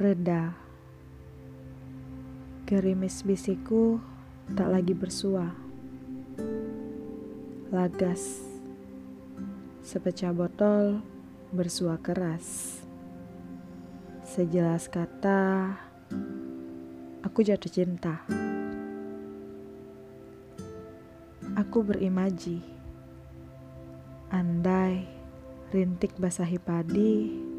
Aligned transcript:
Reda. 0.00 0.56
Gerimis 2.64 3.20
bisiku 3.20 4.00
tak 4.56 4.72
lagi 4.72 4.96
bersua. 4.96 5.52
Lagas. 7.68 8.40
Sepecah 9.84 10.32
botol 10.32 11.04
bersua 11.52 12.00
keras. 12.00 12.80
Sejelas 14.24 14.88
kata, 14.88 15.76
aku 17.20 17.44
jatuh 17.44 17.68
cinta. 17.68 18.24
Aku 21.60 21.84
berimaji. 21.84 22.64
Andai 24.32 25.04
rintik 25.76 26.16
basahi 26.16 26.56
padi, 26.56 27.49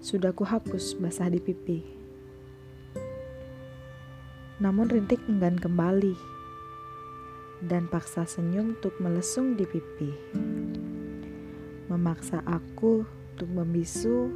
sudah 0.00 0.32
kuhapus 0.32 0.98
basah 0.98 1.30
di 1.30 1.40
pipi. 1.40 1.80
Namun 4.56 4.88
rintik 4.88 5.20
enggan 5.28 5.60
kembali, 5.60 6.36
dan 7.64 7.88
paksa 7.88 8.28
senyum 8.28 8.76
untuk 8.76 8.92
melesung 9.00 9.56
di 9.56 9.64
pipi. 9.64 10.12
Memaksa 11.88 12.44
aku 12.44 13.06
untuk 13.06 13.48
membisu 13.48 14.28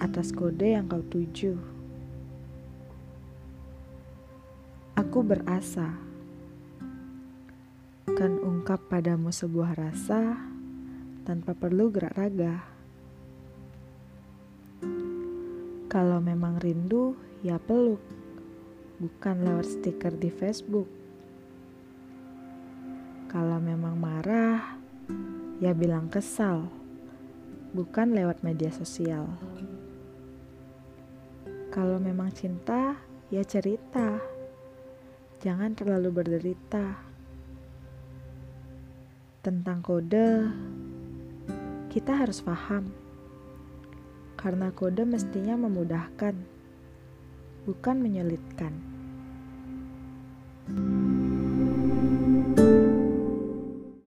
atas 0.00 0.32
kode 0.32 0.76
yang 0.76 0.88
kau 0.88 1.04
tuju. 1.04 1.56
Aku 4.96 5.20
berasa 5.20 5.92
kan 8.16 8.32
ungkap 8.40 8.80
padamu 8.88 9.28
sebuah 9.28 9.76
rasa 9.76 10.40
tanpa 11.28 11.52
perlu 11.52 11.92
gerak 11.92 12.16
raga. 12.16 12.75
Kalau 15.96 16.20
memang 16.20 16.60
rindu, 16.60 17.16
ya 17.40 17.56
peluk, 17.56 18.04
bukan 19.00 19.48
lewat 19.48 19.64
stiker 19.64 20.12
di 20.12 20.28
Facebook. 20.28 20.84
Kalau 23.32 23.56
memang 23.56 23.96
marah, 23.96 24.76
ya 25.56 25.72
bilang 25.72 26.12
kesal, 26.12 26.68
bukan 27.72 28.12
lewat 28.12 28.44
media 28.44 28.68
sosial. 28.76 29.24
Kalau 31.72 31.96
memang 31.96 32.28
cinta, 32.28 33.00
ya 33.32 33.40
cerita, 33.40 34.20
jangan 35.40 35.72
terlalu 35.72 36.12
berderita 36.12 36.92
tentang 39.40 39.80
kode, 39.80 40.44
kita 41.88 42.12
harus 42.20 42.44
paham. 42.44 43.05
Karena 44.36 44.68
kode 44.70 45.08
mestinya 45.08 45.56
memudahkan, 45.56 46.36
bukan 47.64 47.96
menyulitkan. 47.98 48.72
thank 50.66 51.05